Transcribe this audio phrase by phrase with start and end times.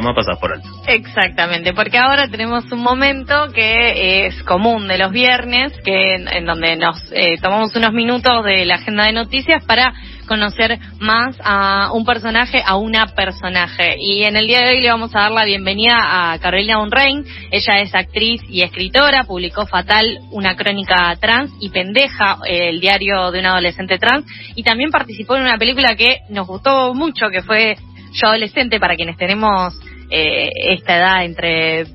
[0.00, 0.68] más pasas por alto.
[0.86, 6.76] Exactamente, porque ahora tenemos un momento que es común de los viernes, que en, donde
[6.76, 9.92] nos eh, tomamos unos minutos de la agenda de noticias para
[10.26, 13.96] conocer más a un personaje, a una personaje.
[13.98, 17.24] Y en el día de hoy le vamos a dar la bienvenida a Carolina Unrein.
[17.50, 23.40] Ella es actriz y escritora, publicó Fatal, una crónica trans y Pendeja, el diario de
[23.40, 24.24] un adolescente trans,
[24.54, 27.76] y también participó en una película que nos gustó mucho, que fue
[28.12, 29.78] Yo Adolescente, para quienes tenemos
[30.10, 31.86] eh, esta edad entre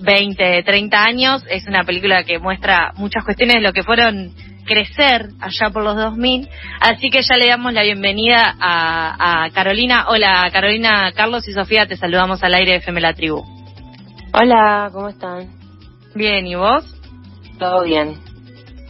[0.00, 1.44] 20, 30 años.
[1.48, 4.32] Es una película que muestra muchas cuestiones de lo que fueron
[4.64, 6.48] crecer allá por los 2000.
[6.80, 10.06] Así que ya le damos la bienvenida a, Carolina.
[10.08, 13.42] Hola Carolina, Carlos y Sofía, te saludamos al aire de FM La Tribu.
[14.32, 15.48] Hola, ¿cómo están?
[16.14, 16.84] Bien, ¿y vos?
[17.58, 18.14] Todo bien.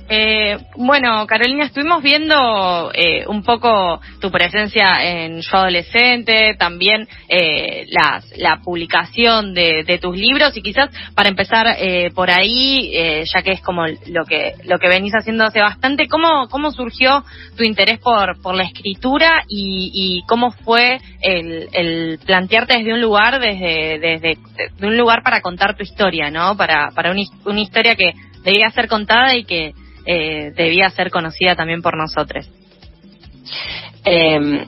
[0.08, 7.86] Eh, bueno, Carolina, estuvimos viendo eh, un poco tu presencia en Yo Adolescente, también eh,
[7.88, 13.52] la publicación de, tus libros y quizás para empezar eh, por ahí, eh, ya que
[13.52, 17.24] es como lo que lo que venís haciendo hace bastante, ¿cómo, cómo surgió
[17.56, 23.40] tu interés por, por la escritura y, cómo fue el, el, plantearte desde un lugar,
[23.40, 24.38] desde, desde
[24.78, 26.56] de un lugar para contar tu historia, ¿no?
[26.56, 27.12] Para, para
[27.44, 28.12] una historia que
[28.44, 29.72] debía ser contada y que
[30.06, 32.48] eh, debía ser conocida también por nosotros.
[34.04, 34.64] Em,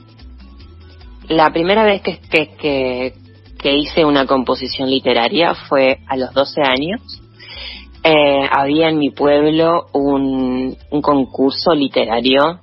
[1.29, 3.13] la primera vez que, que,
[3.57, 7.01] que, hice una composición literaria fue a los 12 años.
[8.03, 12.59] Eh, había en mi pueblo un, concurso literario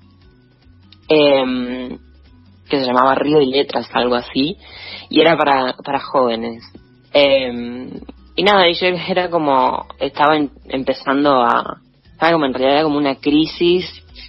[1.09, 1.99] em,
[2.69, 4.57] que se llamaba Río y Letras, algo así,
[5.09, 6.63] y era para, para jóvenes.
[7.13, 7.91] Em,
[8.35, 10.37] y nada, yo era como, estaba
[10.69, 11.81] empezando a,
[12.17, 13.85] estaba como en realidad como una crisis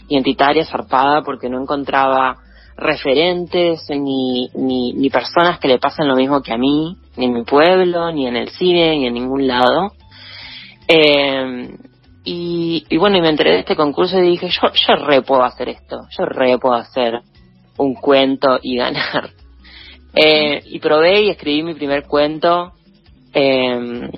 [0.10, 2.36] identitaria zarpada porque no encontraba
[2.76, 7.34] referentes ni, ni, ni personas que le pasen lo mismo que a mí, ni en
[7.34, 9.94] mi pueblo, ni en el cine, ni en ningún lado.
[10.86, 11.70] Eh,
[12.26, 15.44] y, y, bueno, y me enteré de este concurso y dije, yo, yo re puedo
[15.44, 17.22] hacer esto, yo re puedo hacer
[17.78, 19.30] un cuento y ganar.
[20.20, 22.74] Eh, y probé y escribí mi primer cuento
[23.34, 24.10] eh,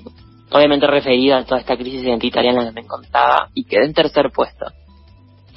[0.51, 3.93] obviamente referida a toda esta crisis identitaria en la que me encontraba y quedé en
[3.93, 4.65] tercer puesto.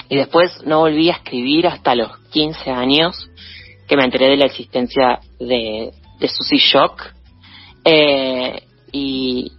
[0.08, 3.31] Y después no volví a escribir hasta los 15 años
[3.88, 7.02] que me enteré de la existencia de, de Susie Shock.
[7.84, 9.52] Eh, y,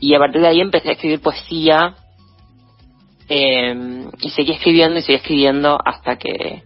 [0.00, 1.94] y a partir de ahí empecé a escribir poesía
[3.28, 6.62] eh, y seguí escribiendo y seguí escribiendo hasta que,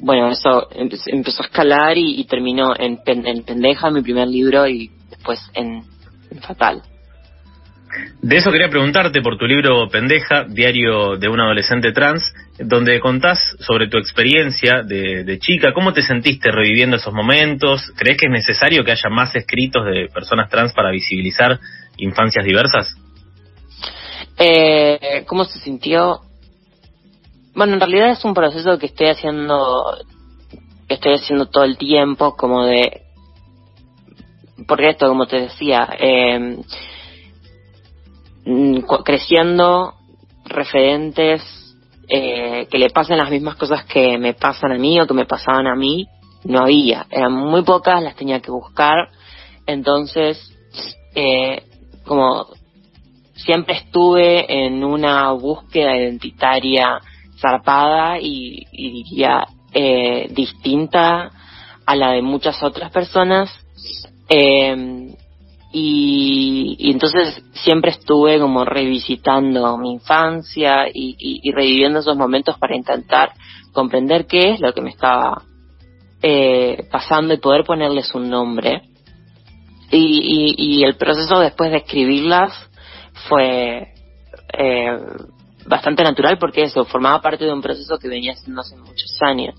[0.00, 5.40] bueno, eso empezó a escalar y, terminó en, en Pendeja, mi primer libro, y después
[5.54, 5.84] en
[6.40, 6.82] Fatal.
[8.22, 13.38] De eso quería preguntarte por tu libro Pendeja, Diario de un Adolescente Trans, donde contás
[13.60, 15.72] sobre tu experiencia de, chica.
[15.72, 17.92] ¿Cómo te sentiste reviviendo esos momentos?
[17.96, 21.60] ¿Crees que es necesario que haya más escritos de personas trans para visibilizar
[21.98, 22.96] infancias diversas?
[24.38, 26.20] Eh, ¿Cómo se sintió?
[27.54, 29.84] Bueno, en realidad es un proceso que estoy haciendo,
[30.88, 33.02] que estoy haciendo todo el tiempo, como de,
[34.66, 36.58] porque esto, como te decía, eh,
[39.04, 39.94] creciendo
[40.44, 41.42] referentes
[42.08, 45.26] eh, que le pasen las mismas cosas que me pasan a mí o que me
[45.26, 46.06] pasaban a mí,
[46.44, 47.06] no había.
[47.10, 49.08] Eran muy pocas, las tenía que buscar.
[49.66, 50.38] Entonces,
[51.14, 51.64] eh,
[52.04, 52.46] como
[53.34, 57.00] siempre estuve en una búsqueda identitaria
[57.40, 61.30] zarpada y, diría eh, distinta
[61.84, 63.50] a la de muchas otras personas.
[64.28, 65.14] Eh,
[65.78, 73.32] y, entonces siempre estuve como revisitando mi infancia y, reviviendo esos momentos para intentar
[73.74, 75.42] comprender qué es lo que me estaba
[76.22, 78.88] eh, pasando y poder ponerles un nombre.
[79.90, 82.54] Y, el proceso después de escribirlas
[83.28, 83.92] fue
[84.58, 84.98] eh,
[85.66, 89.54] bastante natural porque eso formaba parte de un proceso que venía haciendo hace muchos años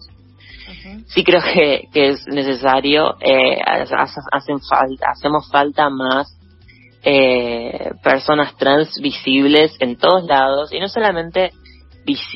[1.07, 6.37] sí creo que, que es necesario, eh, hacen falta, hacemos falta más
[7.03, 11.51] eh, personas trans visibles en todos lados y no solamente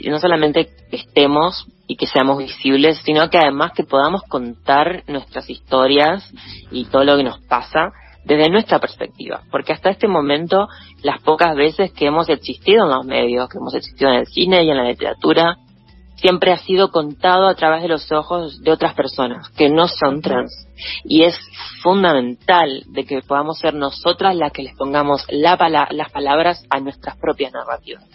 [0.06, 5.50] no solamente que estemos y que seamos visibles, sino que además que podamos contar nuestras
[5.50, 6.30] historias
[6.72, 7.92] y todo lo que nos pasa
[8.24, 10.68] desde nuestra perspectiva, porque hasta este momento
[11.04, 14.64] las pocas veces que hemos existido en los medios, que hemos existido en el cine
[14.64, 15.58] y en la literatura,
[16.22, 20.22] siempre ha sido contado a través de los ojos de otras personas que no son
[20.22, 20.68] trans.
[21.04, 21.38] Y es
[21.82, 25.58] fundamental de que podamos ser nosotras las que les pongamos la
[25.92, 28.06] las palabras a nuestras propias narrativas.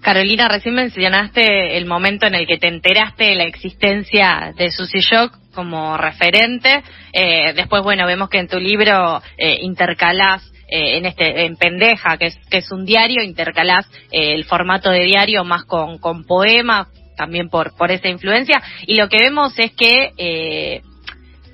[0.00, 5.00] Carolina, recién mencionaste el momento en el que te enteraste de la existencia de Susie
[5.00, 6.82] Shock como referente.
[7.12, 12.16] Eh, después, bueno, vemos que en tu libro eh, intercalás eh, en este en Pendeja,
[12.16, 16.24] que es, que es un diario, intercalás eh, el formato de diario más con, con
[16.24, 18.62] poemas, también por, por esa influencia.
[18.86, 20.82] Y lo que vemos es que eh,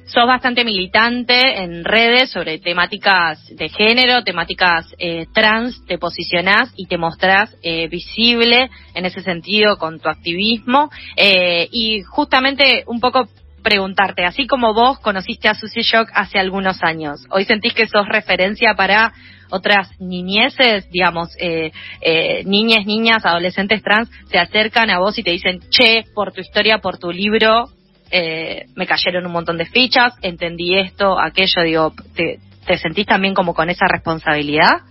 [0.06, 6.86] sos bastante militante en redes sobre temáticas de género, temáticas eh, trans, te posicionás y
[6.86, 10.90] te mostrás eh, visible en ese sentido con tu activismo.
[11.16, 13.28] Eh, y justamente un poco
[13.64, 18.06] preguntarte, así como vos conociste a Susie Shock hace algunos años, ¿hoy sentís que sos
[18.06, 19.12] referencia para
[19.50, 25.30] otras niñeces, digamos, eh, eh, niñas, niñas, adolescentes trans, se acercan a vos y te
[25.30, 27.68] dicen, che, por tu historia, por tu libro,
[28.10, 32.38] eh, me cayeron un montón de fichas, entendí esto, aquello, digo, ¿te,
[32.78, 34.82] sentís también como con esa responsabilidad?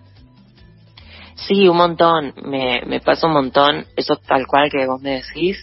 [1.36, 5.58] Sí, un montón, me, me pasa un montón, eso tal cual que vos me decís.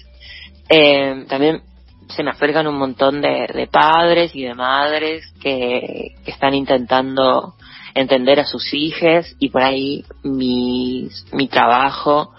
[0.68, 1.62] Eh, también
[2.10, 7.54] se me acercan un montón de, de padres y de madres que, que están intentando
[7.94, 12.32] entender a sus hijos y por ahí mi, mi trabajo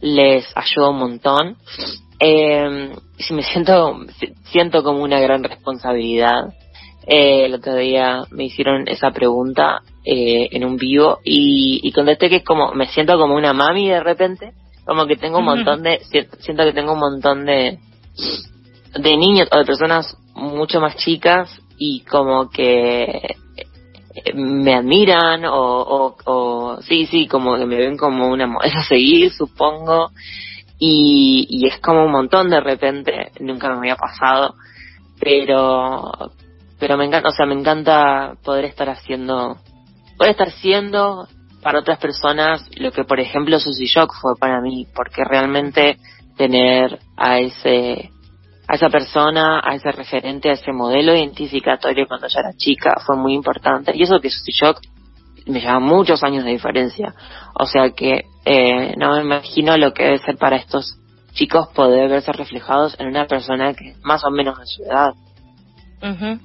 [0.00, 1.56] les ayuda un montón.
[2.20, 4.00] Eh, si me siento,
[4.44, 6.54] siento como una gran responsabilidad.
[7.06, 12.28] Eh, el otro día me hicieron esa pregunta eh, en un vivo y, y contesté
[12.28, 14.52] que es como, me siento como una mami de repente,
[14.84, 16.00] como que tengo un montón de,
[16.40, 17.78] siento que tengo un montón de,
[18.94, 23.36] de niños o de personas mucho más chicas y como que
[24.34, 28.84] me admiran o, o, o sí, sí, como que me ven como una modelo a
[28.84, 30.10] seguir, supongo,
[30.78, 34.54] y, y es como un montón de repente, nunca me había pasado,
[35.20, 36.12] pero,
[36.78, 39.56] pero me encanta, o sea, me encanta poder estar haciendo,
[40.16, 41.28] poder estar siendo
[41.62, 45.98] para otras personas lo que por ejemplo Susy Shock fue para mí, porque realmente
[46.36, 48.10] tener a ese
[48.68, 53.16] a esa persona, a ese referente, a ese modelo identificatorio cuando yo era chica fue
[53.16, 53.92] muy importante.
[53.94, 54.80] Y eso que Susy Shock
[55.46, 57.14] me lleva muchos años de diferencia.
[57.54, 60.98] O sea que eh, no me imagino lo que debe ser para estos
[61.32, 65.12] chicos poder verse reflejados en una persona que es más o menos de su edad.
[66.02, 66.38] Uh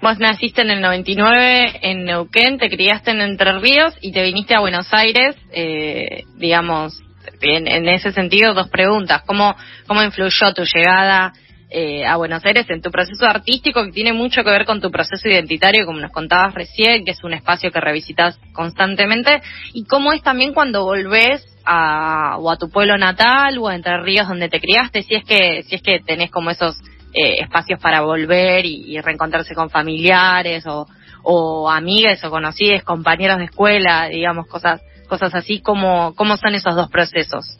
[0.00, 4.54] Vos naciste en el 99 en Neuquén, te criaste en Entre Ríos y te viniste
[4.54, 7.02] a Buenos Aires, eh, digamos,
[7.40, 9.22] en, en, ese sentido, dos preguntas.
[9.26, 9.56] ¿Cómo,
[9.86, 11.32] cómo influyó tu llegada
[11.70, 14.90] eh, a Buenos Aires en tu proceso artístico que tiene mucho que ver con tu
[14.90, 20.12] proceso identitario, como nos contabas recién, que es un espacio que revisitas constantemente, y cómo
[20.12, 24.48] es también cuando volvés a, o a tu pueblo natal o a Entre Ríos donde
[24.48, 26.76] te criaste, si es que, si es que tenés como esos
[27.14, 30.86] eh, espacios para volver y, reencontrarse con familiares o,
[31.22, 36.74] o amigues o conocidos, compañeros de escuela, digamos, cosas, cosas así, ¿cómo, cómo son esos
[36.76, 37.58] dos procesos?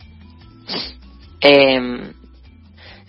[1.41, 2.13] Eh,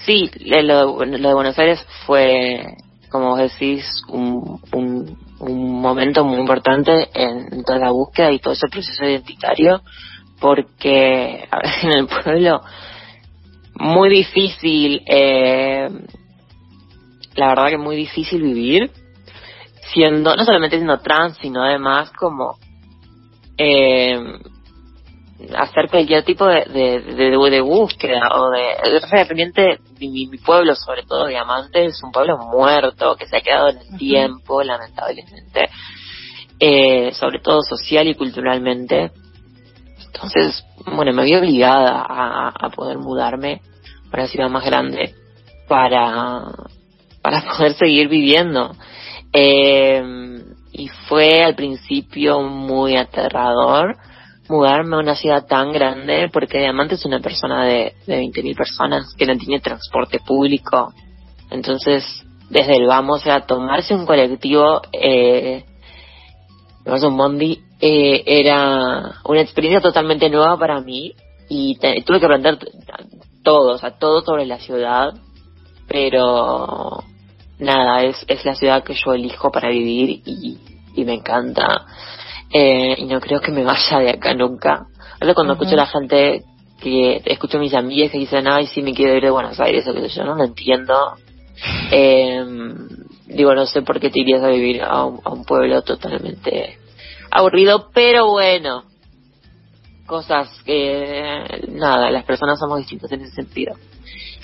[0.06, 2.78] Sí, lo, lo, de Buenos Aires fue,
[3.10, 8.54] como vos decís, un, un, un momento muy importante en, toda la búsqueda y todo
[8.54, 9.82] ese proceso identitario,
[10.40, 12.62] porque a ver, en el pueblo
[13.78, 15.90] muy difícil, eh,
[17.36, 18.92] la verdad que muy difícil vivir,
[19.94, 22.58] siendo, no solamente siendo trans, sino además como
[23.58, 24.18] eh,
[25.58, 31.04] hacer cualquier tipo de, de, de, de búsqueda o de realmente mi, mi, pueblo sobre
[31.04, 33.98] todo Diamante es un pueblo muerto que se ha quedado en el uh -huh.
[33.98, 35.70] tiempo lamentablemente
[36.58, 39.12] eh, sobre todo social y culturalmente
[40.06, 43.62] entonces bueno me vi obligada a, a poder mudarme
[44.10, 45.16] para una ciudad más grande
[45.68, 46.44] para
[47.22, 48.74] para poder seguir viviendo
[49.34, 50.02] eh,
[50.72, 53.98] y fue al principio muy aterrador
[54.48, 59.14] mudarme a una ciudad tan grande porque Diamante es una persona de, de 20.000 personas
[59.18, 60.94] que no tiene transporte público.
[61.50, 62.04] Entonces,
[62.50, 65.64] desde el vamos a tomarse un colectivo, eh,
[66.86, 71.14] un bondi, eh, era una experiencia totalmente nueva para mí.
[71.48, 72.58] Y tuve que aprender
[73.44, 75.14] todo, o sea, todo sobre la ciudad,
[75.88, 77.04] pero
[77.60, 81.86] nada, es, es la ciudad que yo elijo para vivir y me encanta
[82.52, 84.88] eh, y no creo que me vaya de acá nunca.
[85.20, 85.62] Ahora cuando uh -huh.
[85.62, 86.44] escucho a la gente
[86.82, 89.88] que escucho a mis amigas que dicen, ay, sí, me quiero ir de Buenos Aires
[89.88, 90.94] o qué sé yo, no lo entiendo.
[91.90, 92.44] Eh,
[93.28, 96.78] digo, no sé por qué te irías a vivir a un, a un pueblo totalmente
[97.32, 98.84] aburrido, pero bueno,
[100.06, 103.76] cosas que, nada, las personas somos distintas en ese sentido.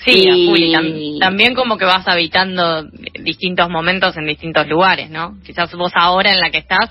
[0.04, 0.72] Sí, y...
[0.72, 0.86] Tam
[1.20, 2.82] también como que vas habitando
[3.20, 5.36] distintos momentos en distintos lugares, ¿no?
[5.44, 6.90] Quizás vos ahora en la que estás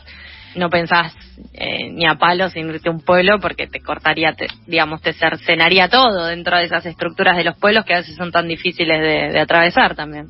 [0.56, 1.14] no pensás
[1.54, 5.14] eh, ni a palos en irte a un pueblo porque te cortaría, te, digamos, te
[5.14, 9.34] cercenaría todo dentro de esas estructuras de los pueblos que a veces son tan difíciles
[9.34, 10.28] de, atravesar también.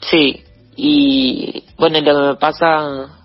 [0.00, 0.42] Sí,
[0.76, 3.18] y bueno, lo que me pasa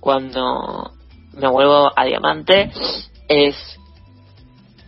[0.00, 0.92] cuando
[1.34, 2.70] me vuelvo a Diamante
[3.28, 3.56] es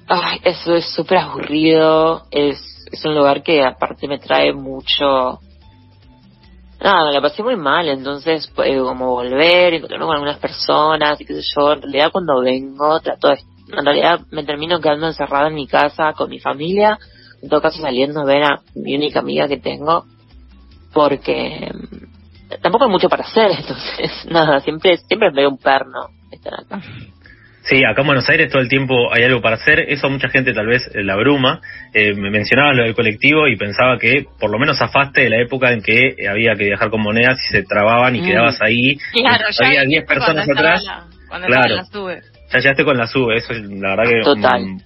[0.07, 5.41] ay, eso es súper aburrido es, es un lugar que aparte me trae mucho
[6.81, 11.25] nada me la pasé muy mal entonces eh, como volver encontrarme con algunas personas y
[11.25, 13.39] qué sé yo en realidad cuando vengo trato de
[13.77, 16.99] en realidad me termino quedando encerrada en mi casa con mi familia
[17.43, 20.05] en todo caso saliendo a ver a mi única amiga que tengo
[20.93, 26.55] porque mm, tampoco hay mucho para hacer entonces nada siempre siempre veo un perno estar
[26.55, 26.81] acá
[27.69, 29.81] Sí, acá en Buenos Aires todo el tiempo hay algo para hacer.
[29.89, 31.61] Eso a mucha gente tal vez eh, la bruma.
[31.93, 35.41] Eh, me mencionaba lo del colectivo y pensaba que por lo menos afaste de la
[35.43, 38.25] época en que había que viajar con monedas y se trababan y Mm.
[38.25, 38.97] quedabas ahí.
[39.13, 40.83] Claro, y había 10 personas atrás.
[40.85, 41.77] la- cuando Claro.
[41.77, 42.21] la sube.
[42.51, 44.63] Ya llegaste con la sube, eso es la verdad que Total.
[44.63, 44.83] un,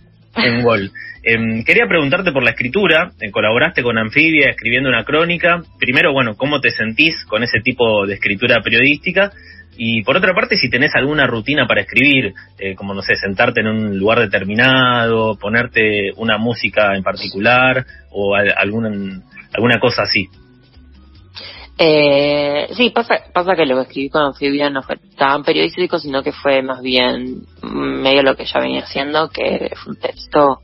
[0.57, 0.91] un gol.
[1.23, 3.13] Em, quería preguntarte por la escritura.
[3.21, 5.63] Eh, colaboraste con Anfibia escribiendo una crónica.
[5.79, 9.31] Primero, bueno, ¿cómo te sentís con ese tipo de escritura periodística?
[9.77, 13.61] Y por otra parte, si tenés alguna rutina para escribir, eh, como no sé, sentarte
[13.61, 19.23] en un lugar determinado, ponerte una música en particular o al- algún,
[19.55, 20.29] alguna cosa así.
[21.79, 26.23] Eh, sí, pasa, pasa que lo que escribí con Anfibia no fue tan periodístico, sino
[26.23, 30.61] que fue más bien medio lo que ya venía haciendo, que fue un texto,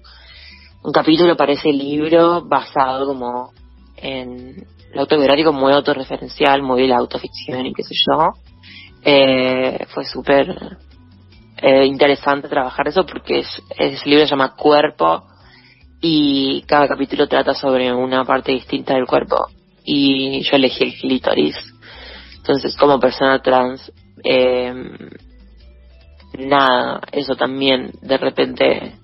[0.83, 3.53] un capítulo para ese libro basado como
[3.97, 8.33] en lo autobiográfico muy autorreferencial, muy de la autoficción y qué sé yo.
[9.02, 10.55] Eh, fue súper
[11.61, 15.25] eh, interesante trabajar eso porque es, ese libro se llama Cuerpo
[16.00, 19.49] y cada capítulo trata sobre una parte distinta del cuerpo
[19.85, 21.57] y yo elegí el clítoris.
[22.37, 23.93] Entonces, como persona trans,
[24.25, 24.73] eh,
[26.38, 28.95] nada, eso también de repente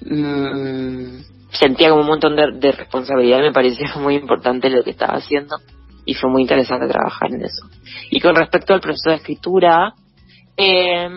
[0.00, 1.18] mm,
[1.52, 5.56] sentía como un montón de, de responsabilidad, me parecía muy importante lo que estaba haciendo
[6.06, 7.66] y fue muy interesante trabajar en eso.
[8.10, 9.92] Y con respecto al proceso de escritura,
[10.56, 11.10] eh,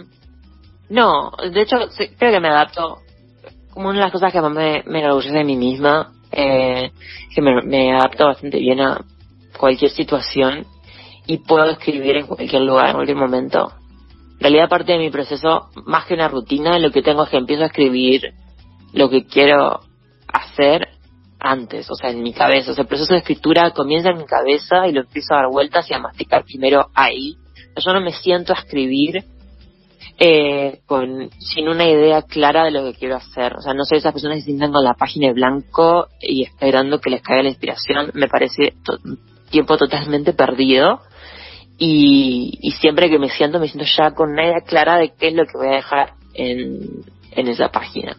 [0.89, 1.77] no, de hecho
[2.17, 2.97] creo que me adapto
[3.69, 6.91] como una de las cosas que más me, me enorgullece de mí misma, eh,
[7.33, 8.99] que me, me adapto bastante bien a
[9.57, 10.65] cualquier situación
[11.27, 13.71] y puedo escribir en cualquier lugar, en cualquier momento.
[14.33, 17.37] En realidad parte de mi proceso, más que una rutina, lo que tengo es que
[17.37, 18.33] empiezo a escribir
[18.93, 19.81] lo que quiero
[20.27, 20.87] hacer
[21.39, 22.71] antes, o sea, en mi cabeza.
[22.71, 25.47] O sea, el proceso de escritura comienza en mi cabeza y lo empiezo a dar
[25.49, 27.37] vueltas y a masticar primero ahí.
[27.83, 29.23] Yo no me siento a escribir
[30.17, 33.55] eh, con sin una idea clara de lo que quiero hacer.
[33.55, 36.43] O sea, no soy esas personas que se sientan con la página en blanco y
[36.43, 38.11] esperando que les caiga la inspiración.
[38.13, 38.73] Me parece
[39.49, 41.01] tiempo totalmente perdido.
[41.77, 45.29] Y, y siempre que me siento, me siento ya con una idea clara de qué
[45.29, 48.17] es lo que voy a dejar en esa página.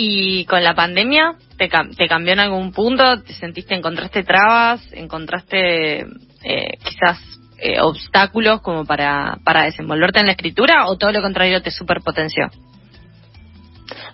[0.00, 3.20] Y con la pandemia, ¿te, cam- te cambió en algún punto?
[3.20, 4.80] ¿Te sentiste, encontraste trabas?
[4.92, 6.02] ¿Encontraste
[6.44, 7.18] eh, quizás
[7.58, 10.86] eh, obstáculos como para, para desenvolverte en la escritura?
[10.86, 12.48] ¿O todo lo contrario te superpotenció?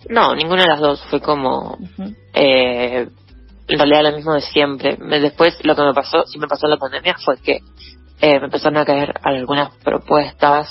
[0.09, 1.76] No, ninguna de las dos fue como
[2.33, 3.07] eh,
[3.69, 4.97] en realidad lo mismo de siempre.
[5.21, 7.59] Después lo que me pasó, sí me pasó en la pandemia fue que
[8.25, 10.71] eh, me empezaron a caer algunas propuestas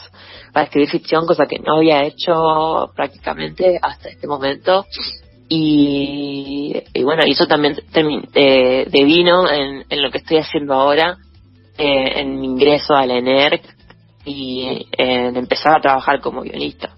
[0.51, 4.88] para escribir ficción, cosa que no había hecho prácticamente hasta este momento.
[5.50, 7.75] Y, y bueno, eso también
[8.33, 11.17] eh, devino en, lo que estoy haciendo ahora,
[11.77, 13.63] eh, en mi ingreso a la ENERC
[14.25, 16.95] y en empezar a trabajar como guionista.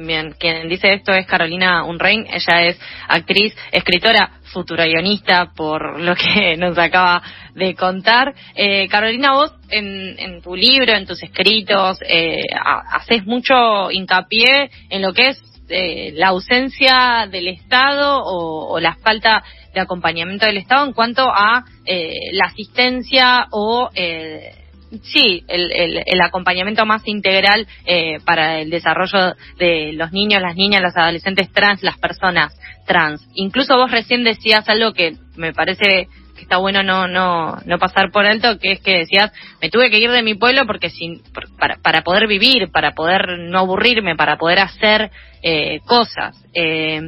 [0.00, 2.78] Bien, quien dice esto es Carolina Unrein, ella es
[3.08, 7.20] actriz, escritora, futura guionista, por lo que nos acaba
[7.56, 8.32] de contar.
[8.54, 14.70] Eh, Carolina, vos en, en tu libro, en tus escritos, eh, ha- haces mucho hincapié
[14.88, 19.42] en lo que es eh, la ausencia del Estado o, o la falta
[19.74, 24.57] de acompañamiento del Estado en cuanto a eh, la asistencia o eh,
[25.02, 30.56] sí el, el, el acompañamiento más integral eh, para el desarrollo de los niños, las
[30.56, 32.54] niñas, los adolescentes trans, las personas
[32.86, 33.26] trans.
[33.34, 38.10] Incluso vos recién decías algo que me parece que está bueno no no no pasar
[38.12, 41.20] por alto, que es que decías me tuve que ir de mi pueblo porque sin
[41.58, 45.10] para para poder vivir, para poder no aburrirme, para poder hacer
[45.42, 46.36] eh, cosas.
[46.54, 47.02] Eh,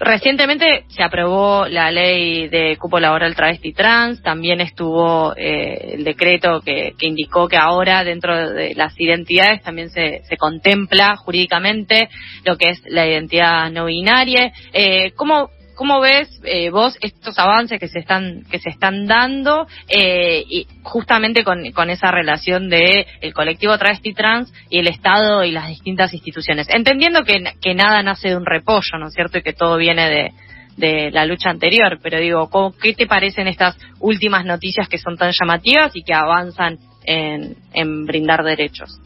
[0.00, 6.60] Recientemente se aprobó la ley de cupo laboral travesti trans, también estuvo eh, el decreto
[6.60, 12.08] que, que indicó que ahora dentro de las identidades también se, se contempla jurídicamente
[12.44, 14.52] lo que es la identidad no binaria.
[14.72, 19.68] Eh, ¿cómo, ¿cómo ves eh, vos estos avances que se están que se están dando
[19.86, 25.44] eh, y justamente con, con esa relación de el colectivo travesti trans y el Estado
[25.44, 26.66] y las distintas instituciones?
[26.68, 29.38] Entendiendo que, que nada nace de un repollo, ¿no es cierto?
[29.38, 30.32] Y que todo viene de,
[30.76, 32.50] de la lucha anterior, pero digo,
[32.82, 38.04] ¿qué te parecen estas últimas noticias que son tan llamativas y que avanzan en, en
[38.04, 39.00] brindar derechos?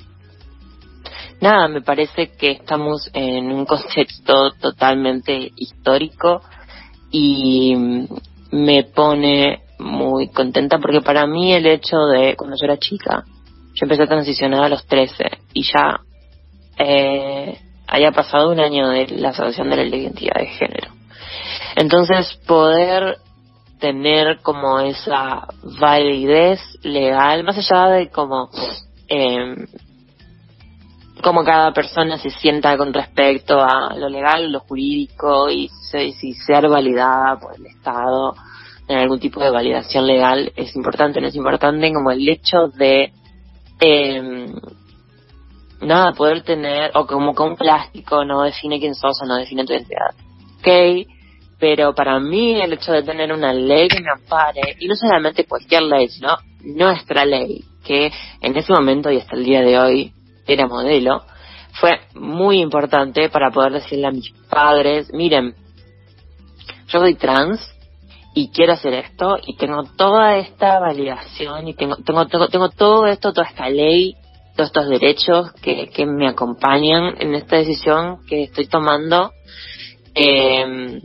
[1.43, 6.41] Nada, me parece que estamos en un contexto totalmente histórico
[7.12, 7.76] y
[8.50, 13.25] me pone muy contenta porque para mí el hecho de cuando yo era chica,
[13.75, 16.00] yo empecé a transicionar a los 13 y ya
[16.78, 20.88] eh, haya pasado un año de la asociación de la identidad de género.
[21.76, 23.19] Entonces poder
[23.78, 25.47] tener como esa
[25.81, 28.49] validez legal, más allá de como
[29.09, 29.66] eh,
[31.23, 36.69] cómo cada persona se sienta con respecto a lo legal, lo jurídico y si ser
[36.69, 38.35] validada por el Estado
[38.88, 43.12] en algún tipo de validación legal es importante, no es importante como el hecho de
[43.81, 44.52] eh,
[45.81, 49.64] nada, poder tener, o como que un plástico no define quién sos o no define
[49.64, 50.14] tu identidad.
[50.59, 51.09] Ok,
[51.59, 55.45] pero para mí el hecho de tener una ley que me ampare, y no solamente
[55.45, 60.12] cualquier ley, sino nuestra ley, que en ese momento y hasta el día de hoy
[60.46, 61.22] era modelo,
[61.80, 65.54] fue muy importante para poder decirle a mis padres, miren,
[66.88, 67.61] yo soy trans
[68.34, 73.06] y quiero hacer esto y tengo toda esta validación y tengo, tengo, tengo, tengo todo
[73.06, 74.16] esto, toda esta ley,
[74.54, 79.32] todos estos derechos que, que me acompañan en esta decisión que estoy tomando.
[80.14, 81.00] Eh,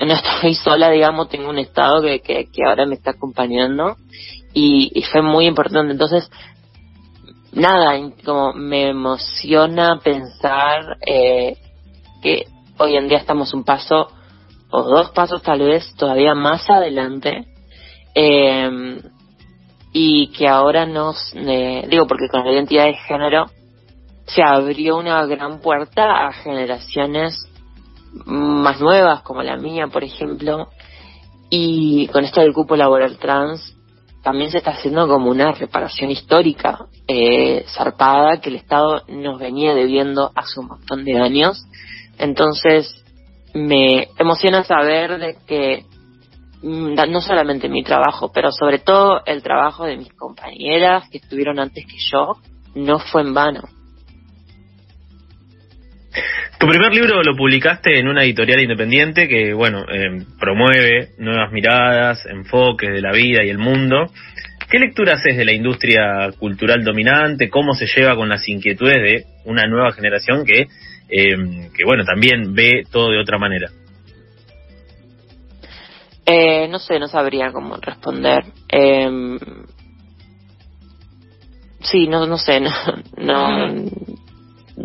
[0.00, 3.96] no estoy sola, digamos, tengo un estado que, que, que ahora me está acompañando
[4.52, 5.92] y, y fue muy importante.
[5.92, 6.30] Entonces,
[7.54, 11.56] nada, como me emociona pensar eh,
[12.22, 12.46] que
[12.78, 14.08] hoy en día estamos un paso
[14.70, 17.46] o dos pasos tal vez todavía más adelante
[18.14, 19.00] eh,
[19.92, 23.46] y que ahora nos, eh, digo porque con la identidad de género
[24.26, 27.48] se abrió una gran puerta a generaciones
[28.26, 30.68] más nuevas como la mía por ejemplo
[31.50, 33.76] y con esto del cupo laboral trans
[34.24, 39.74] también se está haciendo como una reparación histórica eh, zarpada que el Estado nos venía
[39.74, 41.62] debiendo hace un montón de años.
[42.18, 43.04] Entonces,
[43.52, 45.84] me emociona saber de que
[46.62, 51.60] mm, no solamente mi trabajo, pero sobre todo el trabajo de mis compañeras que estuvieron
[51.60, 52.38] antes que yo,
[52.74, 53.60] no fue en vano.
[56.64, 62.24] Tu primer libro lo publicaste en una editorial independiente que, bueno, eh, promueve nuevas miradas,
[62.24, 64.06] enfoques de la vida y el mundo.
[64.70, 67.50] ¿Qué lectura haces de la industria cultural dominante?
[67.50, 70.62] ¿Cómo se lleva con las inquietudes de una nueva generación que,
[71.10, 73.68] eh, que bueno, también ve todo de otra manera?
[76.24, 78.42] Eh, no sé, no sabría cómo responder.
[78.72, 79.36] Eh,
[81.82, 82.70] sí, no, no sé, no,
[83.18, 83.84] no,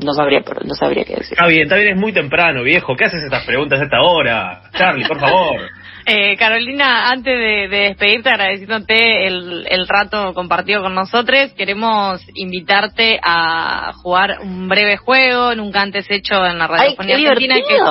[0.03, 1.33] no sabría, no sabría qué decir.
[1.33, 2.95] Está bien, está bien, es muy temprano, viejo.
[2.95, 4.61] ¿Qué haces estas preguntas a esta hora?
[4.77, 5.61] Charlie, por favor.
[6.11, 13.91] Eh, Carolina, antes de, despedirte, agradeciéndote el, el, rato compartido con nosotros, queremos invitarte a
[13.93, 17.81] jugar un breve juego, nunca antes hecho en la radiofonía argentina, que es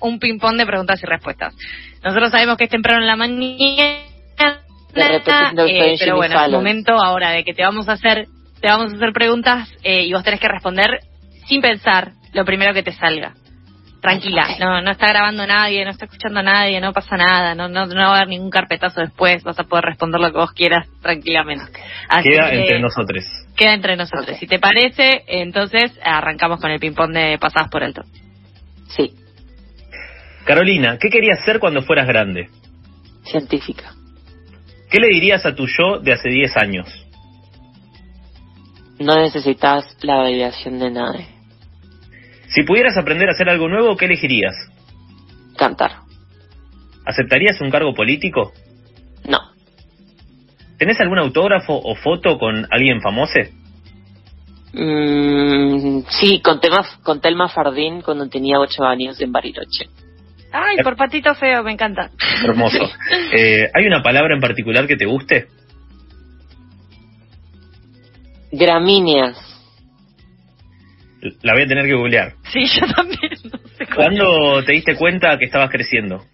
[0.00, 1.54] un ping-pong de preguntas y respuestas.
[2.04, 3.48] Nosotros sabemos que es temprano en la mañana,
[4.94, 5.22] eh,
[5.98, 8.26] pero bueno, es el momento ahora de que te vamos a hacer
[8.60, 11.00] te vamos a hacer preguntas eh, y vos tenés que responder
[11.48, 13.34] sin pensar lo primero que te salga.
[14.00, 17.68] Tranquila, no, no está grabando nadie, no está escuchando a nadie, no pasa nada, no,
[17.68, 20.52] no, no va a haber ningún carpetazo después, vas a poder responder lo que vos
[20.52, 21.64] quieras tranquilamente.
[22.22, 23.24] queda entre nosotros.
[23.56, 24.38] Queda entre nosotros.
[24.38, 28.02] Si te parece, entonces arrancamos con el ping-pong de pasadas por alto.
[28.86, 29.14] Sí.
[30.44, 32.48] Carolina, ¿qué querías ser cuando fueras grande?
[33.24, 33.94] Científica.
[34.90, 37.06] ¿Qué le dirías a tu yo de hace 10 años?
[39.00, 41.37] No necesitas la validación de nadie.
[42.48, 44.54] Si pudieras aprender a hacer algo nuevo, ¿qué elegirías?
[45.56, 45.92] Cantar.
[47.04, 48.52] ¿Aceptarías un cargo político?
[49.28, 49.38] No.
[50.78, 53.40] ¿Tenés algún autógrafo o foto con alguien famoso?
[54.72, 56.60] Mm, sí, con,
[57.02, 59.88] con Telma Fardín cuando tenía ocho años en Bariloche.
[60.52, 62.10] Ay, por patito feo, me encanta.
[62.44, 62.78] Hermoso.
[63.30, 65.48] Eh, ¿Hay una palabra en particular que te guste?
[68.50, 69.36] Gramíneas.
[71.42, 72.34] La voy a tener que googlear.
[72.52, 73.32] Sí, yo también.
[73.52, 76.24] No sé ¿Cuándo te diste cuenta que estabas creciendo?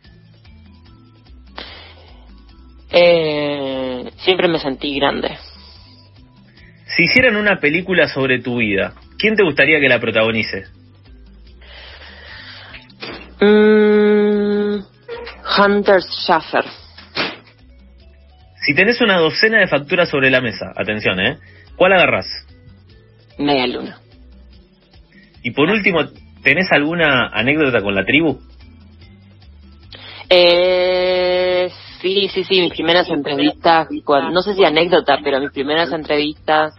[2.91, 5.37] Eh, siempre me sentí grande.
[6.87, 10.65] Si hicieran una película sobre tu vida, ¿quién te gustaría que la protagonice?
[13.41, 14.79] Mm,
[15.59, 16.65] Hunter Schaffer.
[18.65, 21.39] Si tenés una docena de facturas sobre la mesa, atención, ¿eh?
[21.77, 22.27] ¿Cuál agarrás?
[23.39, 23.99] Media luna.
[25.45, 26.01] Y por último,
[26.43, 28.41] ¿tenés alguna anécdota con la tribu?
[30.31, 33.89] Eh, sí, sí, sí, mis primeras entrevistas,
[34.33, 36.75] no sé si anécdota, pero mis primeras entrevistas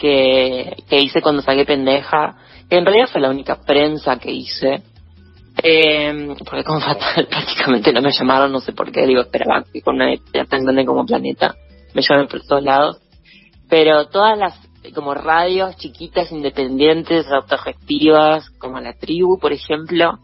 [0.00, 2.34] que, que hice cuando saqué pendeja,
[2.70, 4.82] en realidad fue la única prensa que hice,
[5.62, 9.82] eh, porque como fatal prácticamente no me llamaron, no sé por qué, digo, esperaba que
[9.82, 10.14] con una
[10.48, 11.54] tan grande como Planeta
[11.94, 13.02] me llamen por todos lados,
[13.68, 20.18] pero todas las como radios chiquitas, independientes, autogestivas, como la tribu, por ejemplo,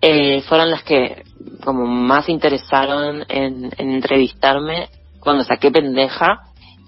[0.00, 1.24] eh, fueron las que
[1.64, 6.40] como más interesaron en, entrevistarme cuando saqué pendeja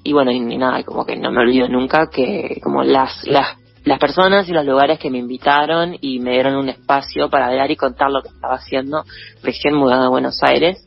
[0.04, 3.98] y bueno, y, nada, como que no me olvido nunca que como las, las, las
[3.98, 7.76] personas y los lugares que me invitaron y me dieron un espacio para hablar y
[7.76, 9.04] contar lo que estaba haciendo
[9.42, 10.86] recién mudado a Buenos Aires,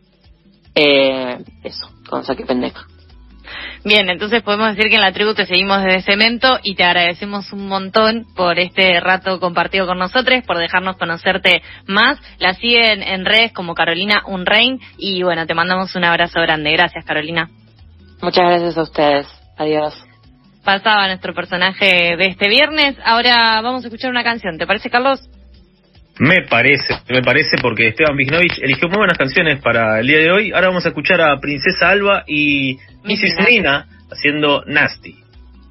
[0.74, 2.88] eh, eso, cuando saqué pendeja.
[3.86, 7.52] Bien, entonces podemos decir que en la tribu te seguimos desde Cemento y te agradecemos
[7.52, 12.18] un montón por este rato compartido con nosotros, por dejarnos conocerte más.
[12.40, 16.72] La siguen en redes como Carolina Unrein y bueno, te mandamos un abrazo grande.
[16.72, 17.50] Gracias, Carolina.
[18.22, 19.28] Muchas gracias a ustedes.
[19.58, 19.94] Adiós.
[20.64, 22.96] Pasaba nuestro personaje de este viernes.
[23.04, 24.58] Ahora vamos a escuchar una canción.
[24.58, 25.20] ¿Te parece, Carlos?
[26.20, 30.32] Me parece, me parece porque Esteban Vignovich eligió muy buenas canciones para el día de
[30.32, 30.52] hoy.
[30.52, 33.50] Ahora vamos a escuchar a Princesa Alba y Mrs.
[33.50, 35.23] Nina haciendo Nasty.